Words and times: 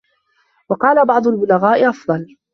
وَقَالَ 0.69 1.05
بَعْضُ 1.05 1.27
الْبُلَغَاءِ 1.27 1.89
أَفْضَلُ 1.89 2.35